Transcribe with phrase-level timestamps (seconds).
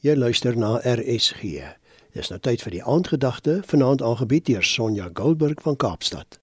[0.00, 1.60] Jy luister na RSG.
[2.16, 6.38] Dis nou tyd vir die aandgedagte, vanaand aangebied deur Sonja Goldberg van Kaapstad.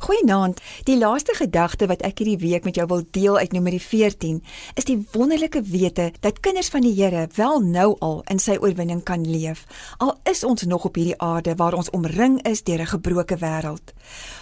[0.00, 0.60] Goeienaand.
[0.86, 4.38] Die laaste gedagte wat ek hierdie week met jou wil deel uit Numeri 14
[4.78, 9.02] is die wonderlike wete dat kinders van die Here wel nou al in sy oorwinning
[9.02, 9.66] kan leef.
[9.98, 13.92] Al is ons nog op hierdie aarde waar ons omring is deur 'n gebroke wêreld.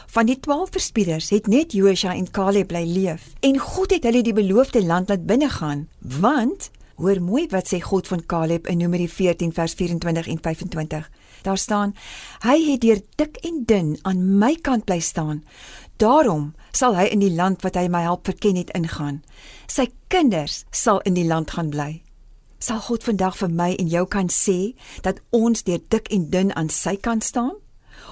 [0.06, 4.22] Van die 12 verspieders het net Josua en Caleb bly leef en God het hulle
[4.22, 9.06] die beloofde land laat binnegaan, want Hoor mooi wat sê God van Caleb in Numeri
[9.06, 11.10] 14 vers 24 en 25.
[11.42, 11.94] Daar staan:
[12.42, 15.44] Hy het deur dik en dun aan my kant bly staan.
[15.96, 19.22] Daarom sal hy in die land wat hy my help verken het ingaan.
[19.70, 22.02] Sy kinders sal in die land gaan bly.
[22.58, 24.74] Sal God vandag vir my en jou kan sê
[25.06, 27.54] dat ons deur dik en dun aan sy kant staan?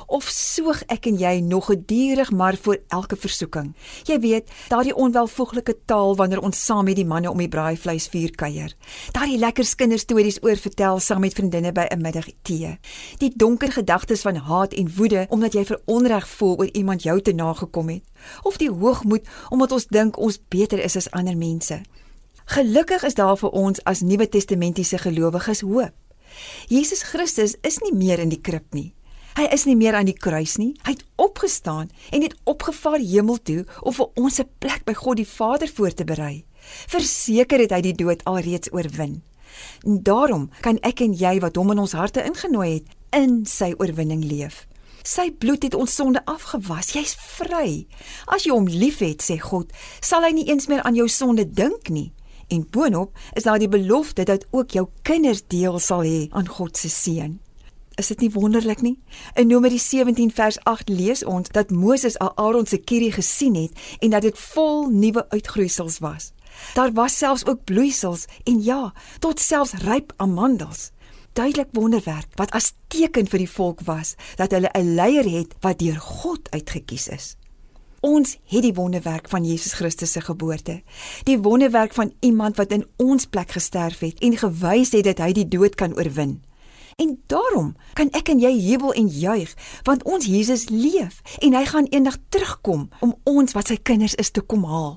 [0.06, 3.74] Of soog ek en jy nog gedurig maar voor elke versoeking.
[4.04, 8.74] Jy weet, daardie onwelvoeglike taal wanneer ons saam met die manne om die braaivleisvuur kuier.
[9.12, 12.78] Daardie lekker kinderstories oor vertel saam met vriendinne by 'n middagtee.
[13.18, 17.32] Die donker gedagtes van haat en woede omdat jy veronreg voel oor iemand jou te
[17.32, 18.02] nagekom het,
[18.42, 21.80] of die hoogmoed omdat ons dink ons beter is as ander mense.
[22.44, 25.94] Gelukkig is daar vir ons as Nuwe Testamentiese gelowiges hoop.
[26.68, 28.95] Jesus Christus is nie meer in die krib nie.
[29.36, 30.70] Hy is nie meer aan die kruis nie.
[30.86, 35.16] Hy het opgestaan en het opgevaar hemel toe om vir ons 'n plek by God
[35.16, 36.44] die Vader voor te berei.
[36.88, 39.22] Verseker het hy die dood alreeds oorwin.
[39.84, 43.74] En daarom kan ek en jy wat hom in ons harte ingenooi het, in sy
[43.78, 44.66] oorwinning leef.
[45.02, 46.92] Sy bloed het ons sonde afgewas.
[46.92, 47.86] Jy's vry.
[48.26, 51.88] As jy hom liefhet, sê God, sal hy nie eens meer aan jou sonde dink
[51.88, 52.12] nie.
[52.48, 56.76] En boonop is daar die belofte dat ook jou kinders deel sal hê aan God
[56.76, 57.45] se seën.
[57.96, 58.98] Is dit nie wonderlik nie?
[59.40, 63.72] In Numeri 17 vers 8 lees ons dat Moses al Aaron se kierie gesien het
[64.04, 66.32] en dat dit vol nuwe uitgroeisels was.
[66.74, 70.90] Daar was selfs ook bloeisels en ja, tot selfs ryp amandels.
[71.32, 75.78] Duidelik wonderwerk wat as teken vir die volk was dat hulle 'n leier het wat
[75.78, 77.36] deur God uitgekies is.
[78.00, 80.82] Ons het die wonderwerk van Jesus Christus se geboorte.
[81.24, 85.32] Die wonderwerk van iemand wat in ons plek gesterf het en gewys het dat hy
[85.32, 86.45] die dood kan oorwin.
[86.96, 89.50] En daarom kan ek en jy jubel en juig
[89.84, 94.30] want ons Jesus leef en hy gaan eendag terugkom om ons wat sy kinders is
[94.32, 94.94] te kom haal.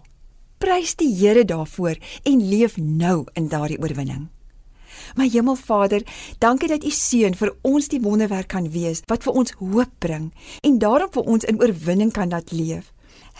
[0.64, 4.30] Prys die Here daarvoor en leef nou in daardie oorwinning.
[5.20, 6.06] My Hemelvader,
[6.40, 10.30] dankie dat U seun vir ons die wonderwerk kan wees wat vir ons hoop bring
[10.64, 12.94] en daarom vir ons in oorwinning kan laat leef.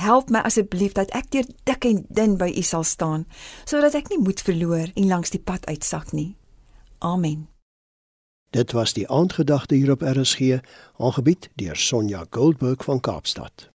[0.04, 3.24] Help my asseblief dat ek deur dik en dun by U sal staan
[3.64, 6.36] sodat ek nie moed verloor en langs die pad uitsak nie.
[7.00, 7.48] Amen.
[8.50, 10.60] Dit was die aandgedagte hier op RSG,
[10.98, 13.70] aangebied deur Sonja Goldberg van Kaapstad.